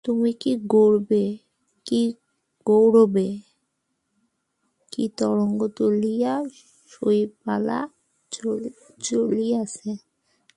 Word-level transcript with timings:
কিন্তু 0.05 0.13
কী 0.39 0.51
গর্বে, 0.67 1.25
কী 1.85 2.01
গৌরবে, 2.67 3.29
কী 4.91 5.03
তরঙ্গ 5.17 5.61
তুলিয়া 5.75 6.33
শৈলবালা 6.91 7.79
চলিয়াছে। 9.01 9.91